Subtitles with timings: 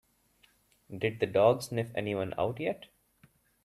[0.97, 2.87] Did the dog sniff anyone out yet?